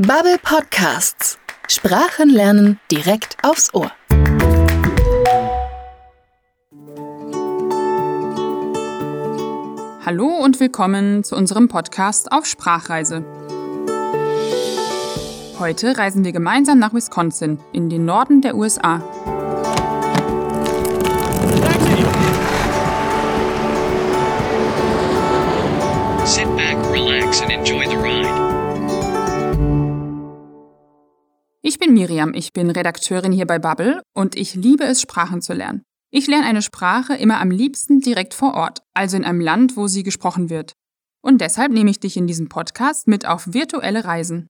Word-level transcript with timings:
Bubble 0.00 0.38
Podcasts. 0.40 1.40
Sprachen 1.66 2.30
lernen 2.30 2.78
direkt 2.88 3.36
aufs 3.42 3.74
Ohr. 3.74 3.90
Hallo 10.06 10.28
und 10.40 10.60
willkommen 10.60 11.24
zu 11.24 11.34
unserem 11.34 11.66
Podcast 11.66 12.30
auf 12.30 12.46
Sprachreise. 12.46 13.24
Heute 15.58 15.98
reisen 15.98 16.24
wir 16.24 16.30
gemeinsam 16.30 16.78
nach 16.78 16.94
Wisconsin, 16.94 17.58
in 17.72 17.90
den 17.90 18.04
Norden 18.04 18.40
der 18.40 18.54
USA. 18.54 19.02
Sit 26.24 26.46
back, 26.56 26.76
relax, 26.92 27.40
and 27.40 27.50
enjoy 27.50 27.87
Ich 31.60 31.80
bin 31.80 31.92
Miriam, 31.92 32.34
ich 32.34 32.52
bin 32.52 32.70
Redakteurin 32.70 33.32
hier 33.32 33.46
bei 33.46 33.58
Bubble 33.58 34.00
und 34.14 34.36
ich 34.36 34.54
liebe 34.54 34.84
es, 34.84 35.00
Sprachen 35.00 35.42
zu 35.42 35.54
lernen. 35.54 35.82
Ich 36.12 36.28
lerne 36.28 36.46
eine 36.46 36.62
Sprache 36.62 37.14
immer 37.14 37.40
am 37.40 37.50
liebsten 37.50 38.00
direkt 38.00 38.32
vor 38.32 38.54
Ort, 38.54 38.82
also 38.94 39.16
in 39.16 39.24
einem 39.24 39.40
Land, 39.40 39.76
wo 39.76 39.88
sie 39.88 40.04
gesprochen 40.04 40.50
wird. 40.50 40.72
Und 41.20 41.40
deshalb 41.40 41.72
nehme 41.72 41.90
ich 41.90 41.98
dich 41.98 42.16
in 42.16 42.28
diesem 42.28 42.48
Podcast 42.48 43.08
mit 43.08 43.26
auf 43.26 43.52
virtuelle 43.52 44.04
Reisen. 44.04 44.46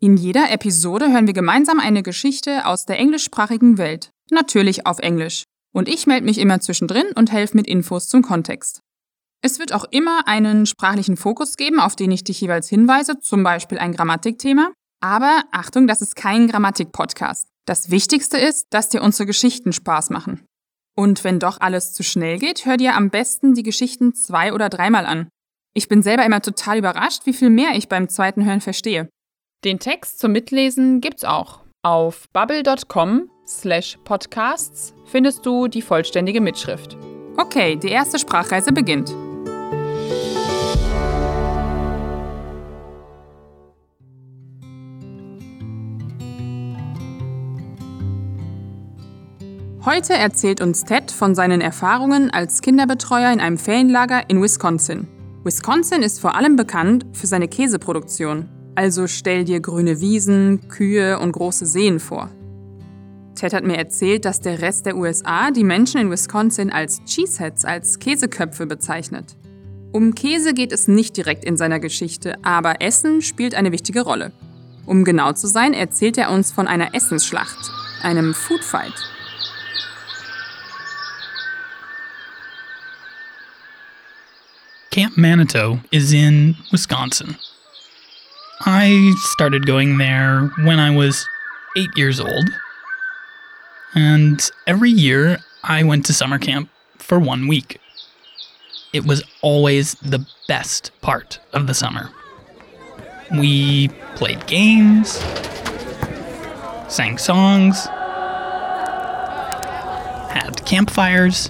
In 0.00 0.16
jeder 0.16 0.50
Episode 0.50 1.12
hören 1.12 1.28
wir 1.28 1.32
gemeinsam 1.32 1.78
eine 1.78 2.02
Geschichte 2.02 2.66
aus 2.66 2.86
der 2.86 2.98
englischsprachigen 2.98 3.78
Welt, 3.78 4.10
natürlich 4.32 4.84
auf 4.84 4.98
Englisch. 4.98 5.44
Und 5.72 5.88
ich 5.88 6.08
melde 6.08 6.26
mich 6.26 6.38
immer 6.38 6.60
zwischendrin 6.60 7.06
und 7.14 7.30
helfe 7.30 7.56
mit 7.56 7.68
Infos 7.68 8.08
zum 8.08 8.22
Kontext. 8.22 8.80
Es 9.42 9.60
wird 9.60 9.72
auch 9.72 9.84
immer 9.92 10.26
einen 10.26 10.66
sprachlichen 10.66 11.16
Fokus 11.16 11.56
geben, 11.56 11.78
auf 11.78 11.94
den 11.94 12.10
ich 12.10 12.24
dich 12.24 12.40
jeweils 12.40 12.68
hinweise, 12.68 13.20
zum 13.20 13.44
Beispiel 13.44 13.78
ein 13.78 13.92
Grammatikthema. 13.92 14.72
Aber 15.00 15.44
Achtung, 15.52 15.86
das 15.86 16.02
ist 16.02 16.16
kein 16.16 16.48
Grammatik-Podcast. 16.48 17.48
Das 17.66 17.90
Wichtigste 17.90 18.38
ist, 18.38 18.66
dass 18.70 18.88
dir 18.88 19.02
unsere 19.02 19.26
Geschichten 19.26 19.72
Spaß 19.72 20.10
machen. 20.10 20.44
Und 20.96 21.22
wenn 21.22 21.38
doch 21.38 21.60
alles 21.60 21.92
zu 21.92 22.02
schnell 22.02 22.38
geht, 22.38 22.66
hör 22.66 22.76
dir 22.76 22.96
am 22.96 23.10
besten 23.10 23.54
die 23.54 23.62
Geschichten 23.62 24.14
zwei- 24.14 24.52
oder 24.52 24.68
dreimal 24.68 25.06
an. 25.06 25.28
Ich 25.74 25.88
bin 25.88 26.02
selber 26.02 26.24
immer 26.24 26.42
total 26.42 26.78
überrascht, 26.78 27.26
wie 27.26 27.32
viel 27.32 27.50
mehr 27.50 27.72
ich 27.74 27.88
beim 27.88 28.08
zweiten 28.08 28.44
Hören 28.44 28.60
verstehe. 28.60 29.08
Den 29.64 29.78
Text 29.78 30.18
zum 30.18 30.32
Mitlesen 30.32 31.00
gibt's 31.00 31.24
auch. 31.24 31.60
Auf 31.84 32.28
bubble.com 32.32 33.30
slash 33.46 33.98
podcasts 34.04 34.94
findest 35.06 35.46
du 35.46 35.68
die 35.68 35.82
vollständige 35.82 36.40
Mitschrift. 36.40 36.96
Okay, 37.36 37.76
die 37.76 37.90
erste 37.90 38.18
Sprachreise 38.18 38.72
beginnt. 38.72 39.14
Heute 49.90 50.12
erzählt 50.12 50.60
uns 50.60 50.84
Ted 50.84 51.10
von 51.10 51.34
seinen 51.34 51.62
Erfahrungen 51.62 52.30
als 52.30 52.60
Kinderbetreuer 52.60 53.32
in 53.32 53.40
einem 53.40 53.56
Ferienlager 53.56 54.28
in 54.28 54.42
Wisconsin. 54.42 55.08
Wisconsin 55.44 56.02
ist 56.02 56.20
vor 56.20 56.34
allem 56.34 56.56
bekannt 56.56 57.06
für 57.14 57.26
seine 57.26 57.48
Käseproduktion. 57.48 58.50
Also 58.74 59.06
stell 59.06 59.46
dir 59.46 59.60
grüne 59.60 59.98
Wiesen, 60.02 60.68
Kühe 60.68 61.18
und 61.18 61.32
große 61.32 61.64
Seen 61.64 62.00
vor. 62.00 62.28
Ted 63.34 63.54
hat 63.54 63.64
mir 63.64 63.78
erzählt, 63.78 64.26
dass 64.26 64.42
der 64.42 64.60
Rest 64.60 64.84
der 64.84 64.94
USA 64.94 65.50
die 65.52 65.64
Menschen 65.64 66.02
in 66.02 66.10
Wisconsin 66.10 66.70
als 66.70 67.02
Cheeseheads, 67.06 67.64
als 67.64 67.98
Käseköpfe 67.98 68.66
bezeichnet. 68.66 69.36
Um 69.92 70.14
Käse 70.14 70.52
geht 70.52 70.72
es 70.72 70.86
nicht 70.86 71.16
direkt 71.16 71.46
in 71.46 71.56
seiner 71.56 71.80
Geschichte, 71.80 72.36
aber 72.42 72.82
Essen 72.82 73.22
spielt 73.22 73.54
eine 73.54 73.72
wichtige 73.72 74.02
Rolle. 74.02 74.32
Um 74.84 75.04
genau 75.04 75.32
zu 75.32 75.46
sein, 75.46 75.72
erzählt 75.72 76.18
er 76.18 76.30
uns 76.30 76.52
von 76.52 76.66
einer 76.66 76.94
Essensschlacht, 76.94 77.72
einem 78.02 78.34
Foodfight. 78.34 78.92
Camp 84.90 85.18
Manitou 85.18 85.80
is 85.92 86.12
in 86.12 86.56
Wisconsin. 86.72 87.36
I 88.60 89.14
started 89.34 89.66
going 89.66 89.98
there 89.98 90.50
when 90.64 90.80
I 90.80 90.94
was 90.96 91.28
eight 91.76 91.90
years 91.94 92.18
old. 92.18 92.50
And 93.94 94.40
every 94.66 94.90
year 94.90 95.38
I 95.62 95.84
went 95.84 96.06
to 96.06 96.12
summer 96.12 96.38
camp 96.38 96.70
for 96.96 97.18
one 97.18 97.48
week. 97.48 97.80
It 98.92 99.04
was 99.04 99.22
always 99.42 99.94
the 99.96 100.26
best 100.48 100.90
part 101.02 101.38
of 101.52 101.66
the 101.66 101.74
summer. 101.74 102.10
We 103.30 103.88
played 104.16 104.46
games, 104.46 105.18
sang 106.88 107.18
songs, 107.18 107.84
had 110.30 110.62
campfires, 110.64 111.48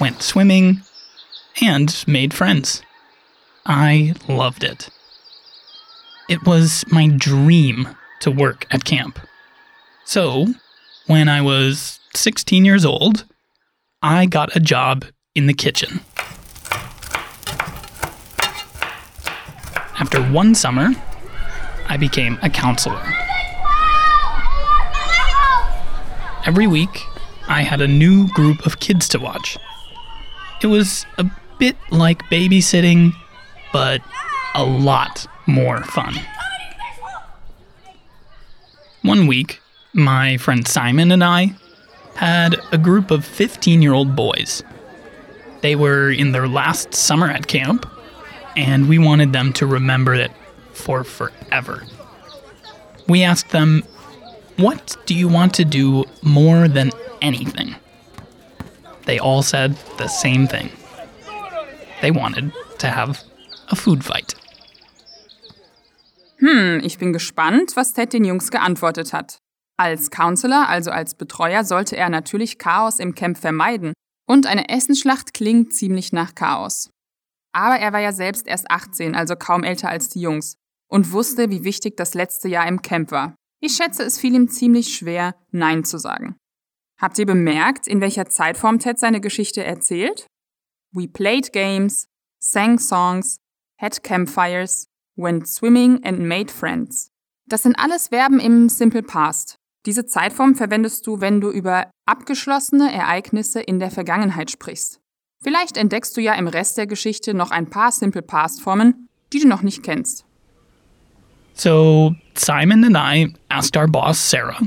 went 0.00 0.22
swimming, 0.22 0.80
and 1.60 2.04
made 2.06 2.32
friends. 2.32 2.82
I 3.66 4.14
loved 4.28 4.64
it. 4.64 4.88
It 6.28 6.44
was 6.46 6.84
my 6.90 7.08
dream 7.08 7.88
to 8.20 8.30
work 8.30 8.66
at 8.70 8.84
camp. 8.84 9.18
So, 10.04 10.46
when 11.06 11.28
I 11.28 11.42
was 11.42 12.00
16 12.14 12.64
years 12.64 12.84
old, 12.84 13.24
I 14.02 14.26
got 14.26 14.54
a 14.56 14.60
job 14.60 15.04
in 15.34 15.46
the 15.46 15.54
kitchen. 15.54 16.00
After 19.98 20.22
one 20.32 20.54
summer, 20.54 20.90
I 21.88 21.96
became 21.98 22.38
a 22.42 22.48
counselor. 22.48 23.02
Every 26.46 26.66
week, 26.66 27.02
I 27.48 27.62
had 27.62 27.80
a 27.80 27.88
new 27.88 28.28
group 28.28 28.64
of 28.64 28.80
kids 28.80 29.08
to 29.10 29.18
watch. 29.18 29.58
It 30.62 30.66
was 30.66 31.06
a 31.16 31.24
bit 31.58 31.76
like 31.90 32.22
babysitting, 32.24 33.12
but 33.72 34.02
a 34.54 34.64
lot 34.64 35.26
more 35.46 35.82
fun. 35.84 36.14
One 39.02 39.26
week, 39.26 39.60
my 39.94 40.36
friend 40.36 40.66
Simon 40.68 41.10
and 41.10 41.24
I 41.24 41.54
had 42.16 42.60
a 42.72 42.78
group 42.78 43.10
of 43.10 43.24
15 43.24 43.80
year 43.80 43.94
old 43.94 44.14
boys. 44.14 44.62
They 45.62 45.74
were 45.74 46.10
in 46.10 46.32
their 46.32 46.48
last 46.48 46.94
summer 46.94 47.28
at 47.28 47.46
camp, 47.46 47.90
and 48.56 48.88
we 48.88 48.98
wanted 48.98 49.32
them 49.32 49.52
to 49.54 49.66
remember 49.66 50.14
it 50.14 50.30
for 50.72 51.04
forever. 51.04 51.84
We 53.08 53.22
asked 53.22 53.50
them, 53.50 53.82
What 54.56 54.96
do 55.06 55.14
you 55.14 55.28
want 55.28 55.54
to 55.54 55.64
do 55.64 56.04
more 56.22 56.68
than 56.68 56.92
anything? 57.22 57.76
They 59.10 59.18
all 59.18 59.42
said 59.42 59.74
the 59.98 60.06
same 60.06 60.46
thing. 60.46 60.70
They 62.00 62.12
wanted 62.12 62.52
to 62.78 62.86
have 62.86 63.18
a 63.68 63.74
food 63.74 64.04
fight. 64.04 64.36
Hm, 66.38 66.80
ich 66.84 66.96
bin 66.98 67.12
gespannt, 67.12 67.74
was 67.74 67.92
Ted 67.92 68.12
den 68.12 68.24
Jungs 68.24 68.52
geantwortet 68.52 69.12
hat. 69.12 69.40
Als 69.76 70.12
Counselor, 70.12 70.68
also 70.68 70.92
als 70.92 71.16
Betreuer, 71.16 71.64
sollte 71.64 71.96
er 71.96 72.08
natürlich 72.08 72.58
Chaos 72.58 73.00
im 73.00 73.16
Camp 73.16 73.36
vermeiden. 73.36 73.94
Und 74.28 74.46
eine 74.46 74.68
Essensschlacht 74.68 75.34
klingt 75.34 75.74
ziemlich 75.74 76.12
nach 76.12 76.36
Chaos. 76.36 76.90
Aber 77.52 77.80
er 77.80 77.92
war 77.92 78.00
ja 78.00 78.12
selbst 78.12 78.46
erst 78.46 78.70
18, 78.70 79.16
also 79.16 79.34
kaum 79.34 79.64
älter 79.64 79.88
als 79.88 80.08
die 80.10 80.20
Jungs, 80.20 80.54
und 80.88 81.10
wusste, 81.10 81.50
wie 81.50 81.64
wichtig 81.64 81.96
das 81.96 82.14
letzte 82.14 82.46
Jahr 82.46 82.68
im 82.68 82.80
Camp 82.80 83.10
war. 83.10 83.34
Ich 83.60 83.74
schätze, 83.74 84.04
es 84.04 84.20
fiel 84.20 84.36
ihm 84.36 84.48
ziemlich 84.48 84.94
schwer, 84.94 85.34
Nein 85.50 85.82
zu 85.82 85.98
sagen. 85.98 86.36
Habt 87.00 87.18
ihr 87.18 87.24
bemerkt, 87.24 87.88
in 87.88 88.02
welcher 88.02 88.26
Zeitform 88.26 88.78
Ted 88.78 88.98
seine 88.98 89.22
Geschichte 89.22 89.64
erzählt? 89.64 90.26
We 90.92 91.08
played 91.08 91.50
games, 91.50 92.06
sang 92.38 92.78
songs, 92.78 93.38
had 93.80 94.02
campfires, 94.02 94.86
went 95.16 95.48
swimming 95.48 96.04
and 96.04 96.20
made 96.20 96.52
friends. 96.52 97.10
Das 97.46 97.62
sind 97.62 97.78
alles 97.78 98.08
Verben 98.08 98.38
im 98.38 98.68
Simple 98.68 99.02
Past. 99.02 99.56
Diese 99.86 100.04
Zeitform 100.04 100.54
verwendest 100.54 101.06
du, 101.06 101.22
wenn 101.22 101.40
du 101.40 101.50
über 101.50 101.90
abgeschlossene 102.04 102.92
Ereignisse 102.92 103.60
in 103.60 103.78
der 103.78 103.90
Vergangenheit 103.90 104.50
sprichst. 104.50 105.00
Vielleicht 105.42 105.78
entdeckst 105.78 106.14
du 106.18 106.20
ja 106.20 106.34
im 106.34 106.48
Rest 106.48 106.76
der 106.76 106.86
Geschichte 106.86 107.32
noch 107.32 107.50
ein 107.50 107.70
paar 107.70 107.92
Simple 107.92 108.20
Past 108.20 108.60
Formen, 108.60 109.08
die 109.32 109.40
du 109.40 109.48
noch 109.48 109.62
nicht 109.62 109.82
kennst. 109.82 110.26
So, 111.54 112.14
Simon 112.34 112.84
and 112.84 112.96
I 112.96 113.34
asked 113.48 113.74
our 113.74 113.88
boss, 113.88 114.18
Sarah, 114.18 114.60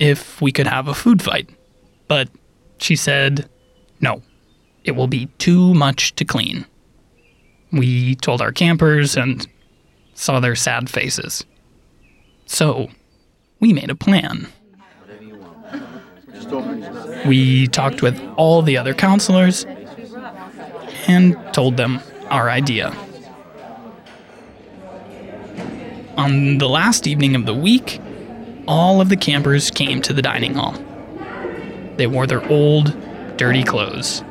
if 0.00 0.40
we 0.40 0.50
could 0.50 0.66
have 0.66 0.88
a 0.88 0.94
food 0.94 1.22
fight. 1.22 1.57
But 2.08 2.28
she 2.78 2.96
said, 2.96 3.48
no, 4.00 4.22
it 4.84 4.92
will 4.92 5.06
be 5.06 5.26
too 5.38 5.74
much 5.74 6.14
to 6.16 6.24
clean. 6.24 6.66
We 7.70 8.14
told 8.16 8.40
our 8.40 8.52
campers 8.52 9.16
and 9.16 9.46
saw 10.14 10.40
their 10.40 10.56
sad 10.56 10.88
faces. 10.88 11.44
So, 12.46 12.88
we 13.60 13.72
made 13.72 13.90
a 13.90 13.94
plan. 13.94 14.48
We 17.26 17.66
talked 17.66 18.00
with 18.00 18.18
all 18.36 18.62
the 18.62 18.78
other 18.78 18.94
counselors 18.94 19.66
and 21.06 21.36
told 21.52 21.76
them 21.76 22.00
our 22.30 22.48
idea. 22.48 22.96
on 26.18 26.58
the 26.58 26.68
last 26.68 27.06
evening 27.06 27.36
of 27.36 27.46
the 27.46 27.54
week, 27.54 28.00
all 28.66 29.00
of 29.00 29.08
the 29.08 29.16
campers 29.16 29.70
came 29.70 30.02
to 30.02 30.12
the 30.12 30.20
dining 30.20 30.54
hall. 30.54 30.74
They 31.98 32.06
wore 32.06 32.28
their 32.28 32.46
old, 32.48 32.96
dirty 33.36 33.64
clothes. 33.64 34.22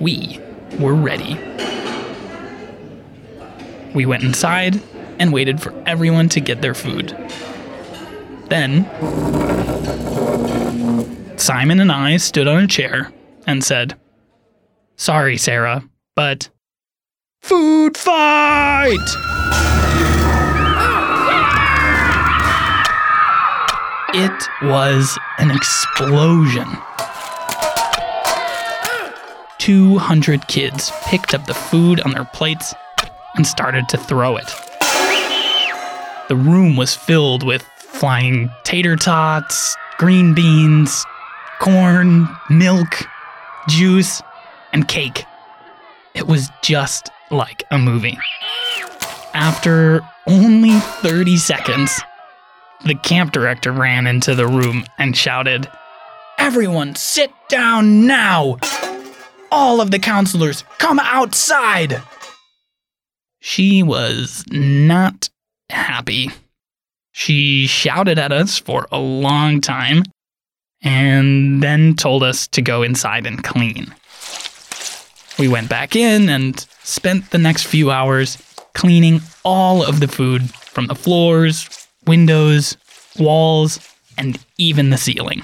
We 0.00 0.40
were 0.80 0.94
ready. 0.94 1.38
We 3.94 4.04
went 4.04 4.24
inside 4.24 4.82
and 5.20 5.32
waited 5.32 5.62
for 5.62 5.72
everyone 5.86 6.28
to 6.30 6.40
get 6.40 6.60
their 6.60 6.74
food. 6.74 7.16
Then, 8.48 8.84
Simon 11.38 11.78
and 11.78 11.92
I 11.92 12.16
stood 12.16 12.48
on 12.48 12.64
a 12.64 12.66
chair 12.66 13.12
and 13.46 13.62
said, 13.62 13.96
Sorry, 14.96 15.36
Sarah, 15.36 15.88
but 16.16 16.50
food 17.40 17.96
fight! 17.96 19.41
It 24.14 24.48
was 24.64 25.18
an 25.38 25.50
explosion. 25.50 26.68
200 29.56 30.46
kids 30.48 30.92
picked 31.04 31.32
up 31.32 31.46
the 31.46 31.54
food 31.54 31.98
on 32.00 32.12
their 32.12 32.26
plates 32.26 32.74
and 33.36 33.46
started 33.46 33.88
to 33.88 33.96
throw 33.96 34.36
it. 34.36 34.52
The 36.28 36.36
room 36.36 36.76
was 36.76 36.94
filled 36.94 37.42
with 37.42 37.62
flying 37.62 38.50
tater 38.64 38.96
tots, 38.96 39.78
green 39.96 40.34
beans, 40.34 41.06
corn, 41.58 42.28
milk, 42.50 43.08
juice, 43.66 44.20
and 44.74 44.86
cake. 44.86 45.24
It 46.12 46.26
was 46.26 46.50
just 46.60 47.08
like 47.30 47.64
a 47.70 47.78
movie. 47.78 48.18
After 49.32 50.02
only 50.26 50.78
30 50.80 51.38
seconds, 51.38 51.98
the 52.84 52.94
camp 52.94 53.32
director 53.32 53.72
ran 53.72 54.06
into 54.06 54.34
the 54.34 54.46
room 54.46 54.84
and 54.98 55.16
shouted, 55.16 55.68
Everyone 56.38 56.94
sit 56.94 57.32
down 57.48 58.06
now! 58.06 58.58
All 59.50 59.80
of 59.80 59.90
the 59.90 59.98
counselors 59.98 60.64
come 60.78 60.98
outside! 60.98 62.02
She 63.40 63.82
was 63.82 64.44
not 64.50 65.28
happy. 65.68 66.30
She 67.12 67.66
shouted 67.66 68.18
at 68.18 68.32
us 68.32 68.58
for 68.58 68.86
a 68.90 68.98
long 68.98 69.60
time 69.60 70.04
and 70.82 71.62
then 71.62 71.94
told 71.94 72.22
us 72.22 72.46
to 72.48 72.62
go 72.62 72.82
inside 72.82 73.26
and 73.26 73.42
clean. 73.42 73.94
We 75.38 75.48
went 75.48 75.68
back 75.68 75.96
in 75.96 76.28
and 76.28 76.58
spent 76.82 77.30
the 77.30 77.38
next 77.38 77.64
few 77.64 77.90
hours 77.90 78.38
cleaning 78.74 79.20
all 79.44 79.84
of 79.84 80.00
the 80.00 80.08
food 80.08 80.50
from 80.54 80.86
the 80.86 80.94
floors, 80.94 81.81
windows, 82.06 82.78
walls, 83.16 83.80
and 84.16 84.38
even 84.58 84.90
the 84.90 84.98
ceiling. 84.98 85.42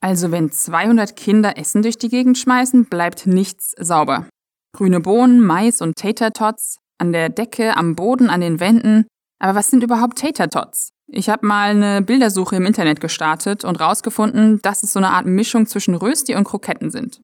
Also 0.00 0.30
wenn 0.30 0.50
200 0.52 1.16
Kinder 1.16 1.58
Essen 1.58 1.82
durch 1.82 1.98
die 1.98 2.08
Gegend 2.08 2.38
schmeißen, 2.38 2.86
bleibt 2.86 3.26
nichts 3.26 3.74
sauber. 3.78 4.28
Grüne 4.76 5.00
Bohnen, 5.00 5.40
Mais 5.40 5.80
und 5.80 5.96
Tater 5.96 6.32
Tots, 6.32 6.78
an 6.98 7.12
der 7.12 7.28
Decke, 7.30 7.76
am 7.76 7.96
Boden, 7.96 8.30
an 8.30 8.40
den 8.40 8.60
Wänden. 8.60 9.06
Aber 9.40 9.54
was 9.54 9.70
sind 9.70 9.82
überhaupt 9.82 10.18
Tater 10.18 10.48
Tots? 10.48 10.90
Ich 11.10 11.28
habe 11.28 11.46
mal 11.46 11.70
eine 11.70 12.02
Bildersuche 12.02 12.56
im 12.56 12.66
Internet 12.66 13.00
gestartet 13.00 13.64
und 13.64 13.80
rausgefunden, 13.80 14.60
dass 14.62 14.82
es 14.82 14.92
so 14.92 15.00
eine 15.00 15.10
Art 15.10 15.26
Mischung 15.26 15.66
zwischen 15.66 15.94
Rösti 15.94 16.34
und 16.34 16.44
Kroketten 16.44 16.90
sind. 16.90 17.20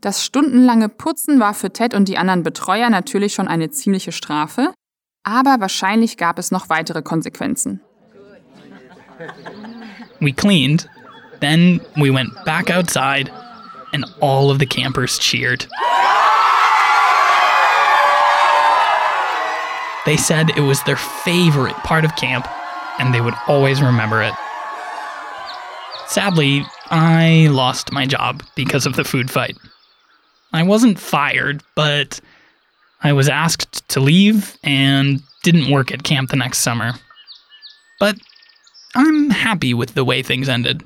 Das 0.00 0.24
stundenlange 0.24 0.88
Putzen 0.88 1.38
war 1.38 1.54
für 1.54 1.72
Ted 1.72 1.94
und 1.94 2.08
die 2.08 2.18
anderen 2.18 2.42
Betreuer 2.42 2.90
natürlich 2.90 3.34
schon 3.34 3.46
eine 3.46 3.70
ziemliche 3.70 4.10
Strafe, 4.10 4.74
aber 5.24 5.60
wahrscheinlich 5.60 6.16
gab 6.16 6.38
es 6.38 6.50
noch 6.50 6.68
weitere 6.68 7.02
Konsequenzen. 7.02 7.80
We 10.20 10.32
cleaned, 10.32 10.88
then 11.40 11.80
we 11.96 12.10
went 12.10 12.30
back 12.44 12.70
outside, 12.70 13.30
and 13.92 14.04
all 14.20 14.50
of 14.50 14.58
the 14.58 14.66
campers 14.66 15.18
cheered. 15.18 15.66
They 20.04 20.16
said 20.16 20.50
it 20.56 20.62
was 20.62 20.82
their 20.82 20.96
favorite 20.96 21.76
part 21.84 22.04
of 22.04 22.16
camp, 22.16 22.48
and 22.98 23.14
they 23.14 23.20
would 23.20 23.34
always 23.46 23.80
remember 23.80 24.22
it. 24.22 24.34
Sadly, 26.06 26.66
I 26.90 27.48
lost 27.50 27.92
my 27.92 28.06
job 28.06 28.42
because 28.56 28.84
of 28.84 28.96
the 28.96 29.04
food 29.04 29.30
fight. 29.30 29.56
I 30.52 30.64
wasn't 30.64 30.98
fired, 30.98 31.62
but 31.76 32.20
I 33.02 33.12
was 33.12 33.28
asked 33.28 33.88
to 33.90 34.00
leave 34.00 34.56
and 34.62 35.22
didn't 35.42 35.70
work 35.70 35.90
at 35.90 36.04
camp 36.04 36.30
the 36.30 36.36
next 36.36 36.58
summer. 36.58 36.92
But 37.98 38.16
I'm 38.94 39.30
happy 39.30 39.74
with 39.74 39.94
the 39.94 40.04
way 40.04 40.22
things 40.22 40.48
ended. 40.48 40.82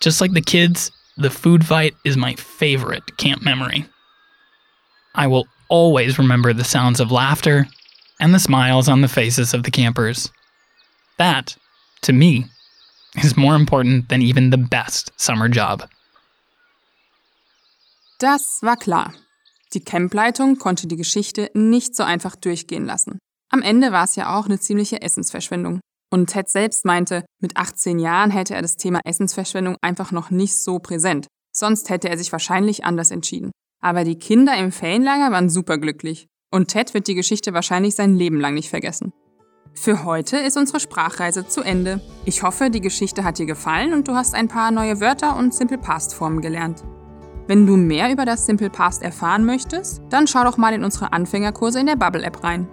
Just 0.00 0.20
like 0.20 0.32
the 0.32 0.40
kids, 0.40 0.90
the 1.16 1.30
food 1.30 1.64
fight 1.64 1.94
is 2.04 2.16
my 2.16 2.34
favorite 2.34 3.16
camp 3.16 3.42
memory. 3.42 3.86
I 5.14 5.26
will 5.26 5.46
always 5.68 6.18
remember 6.18 6.52
the 6.52 6.64
sounds 6.64 7.00
of 7.00 7.12
laughter 7.12 7.66
and 8.18 8.34
the 8.34 8.38
smiles 8.38 8.88
on 8.88 9.00
the 9.00 9.08
faces 9.08 9.54
of 9.54 9.62
the 9.62 9.70
campers. 9.70 10.30
That, 11.18 11.56
to 12.02 12.12
me, 12.12 12.46
is 13.22 13.36
more 13.36 13.54
important 13.54 14.08
than 14.08 14.22
even 14.22 14.50
the 14.50 14.58
best 14.58 15.12
summer 15.20 15.48
job. 15.48 15.88
Das 18.18 18.60
war 18.62 18.76
klar. 18.76 19.12
Die 19.72 19.84
Campleitung 19.84 20.58
konnte 20.58 20.88
die 20.88 20.96
Geschichte 20.96 21.50
nicht 21.54 21.94
so 21.94 22.02
einfach 22.02 22.34
durchgehen 22.34 22.84
lassen. 22.84 23.18
Am 23.50 23.62
Ende 23.62 23.92
war 23.92 24.04
es 24.04 24.16
ja 24.16 24.36
auch 24.36 24.46
eine 24.46 24.58
ziemliche 24.58 25.02
Essensverschwendung. 25.02 25.80
Und 26.12 26.30
Ted 26.30 26.48
selbst 26.48 26.84
meinte, 26.84 27.24
mit 27.40 27.56
18 27.56 28.00
Jahren 28.00 28.30
hätte 28.30 28.54
er 28.54 28.62
das 28.62 28.76
Thema 28.76 29.00
Essensverschwendung 29.04 29.76
einfach 29.80 30.10
noch 30.10 30.30
nicht 30.30 30.56
so 30.56 30.80
präsent. 30.80 31.28
Sonst 31.52 31.88
hätte 31.88 32.08
er 32.08 32.18
sich 32.18 32.32
wahrscheinlich 32.32 32.84
anders 32.84 33.12
entschieden. 33.12 33.52
Aber 33.80 34.04
die 34.04 34.18
Kinder 34.18 34.56
im 34.56 34.72
Ferienlager 34.72 35.32
waren 35.32 35.48
superglücklich. 35.48 36.26
Und 36.52 36.68
Ted 36.68 36.94
wird 36.94 37.06
die 37.06 37.14
Geschichte 37.14 37.54
wahrscheinlich 37.54 37.94
sein 37.94 38.14
Leben 38.14 38.40
lang 38.40 38.54
nicht 38.54 38.70
vergessen. 38.70 39.12
Für 39.72 40.04
heute 40.04 40.36
ist 40.36 40.56
unsere 40.56 40.80
Sprachreise 40.80 41.46
zu 41.46 41.62
Ende. 41.62 42.00
Ich 42.24 42.42
hoffe, 42.42 42.70
die 42.70 42.80
Geschichte 42.80 43.22
hat 43.22 43.38
dir 43.38 43.46
gefallen 43.46 43.92
und 43.92 44.08
du 44.08 44.14
hast 44.14 44.34
ein 44.34 44.48
paar 44.48 44.72
neue 44.72 45.00
Wörter 45.00 45.36
und 45.36 45.54
Simple 45.54 45.78
Past 45.78 46.12
Formen 46.12 46.40
gelernt. 46.40 46.82
Wenn 47.50 47.66
du 47.66 47.76
mehr 47.76 48.12
über 48.12 48.24
das 48.24 48.46
Simple 48.46 48.70
Past 48.70 49.02
erfahren 49.02 49.44
möchtest, 49.44 50.02
dann 50.08 50.28
schau 50.28 50.44
doch 50.44 50.56
mal 50.56 50.72
in 50.72 50.84
unsere 50.84 51.12
Anfängerkurse 51.12 51.80
in 51.80 51.86
der 51.86 51.96
Bubble 51.96 52.22
App 52.22 52.44
rein. 52.44 52.68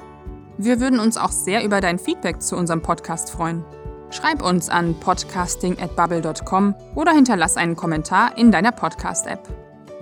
Wir 0.60 0.80
würden 0.80 1.00
uns 1.00 1.18
auch 1.18 1.32
sehr 1.32 1.66
über 1.66 1.82
dein 1.82 1.98
Feedback 1.98 2.44
zu 2.44 2.56
unserem 2.56 2.84
Podcast 2.84 3.32
freuen. 3.32 3.66
Schreib 4.12 4.44
uns 4.44 4.70
an 4.70 4.94
podcasting@bubble.com 5.00 6.76
oder 6.94 7.12
hinterlass 7.12 7.58
einen 7.58 7.76
Kommentar 7.76 8.38
in 8.38 8.52
deiner 8.52 8.72
Podcast 8.72 9.26
App. 9.26 9.50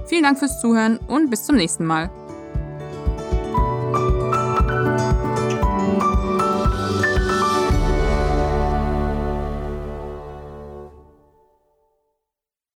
Vielen 0.08 0.24
Dank 0.24 0.40
fürs 0.40 0.60
Zuhören 0.60 0.98
und 1.08 1.30
bis 1.30 1.46
zum 1.46 1.56
nächsten 1.56 1.86
Mal. 1.86 2.10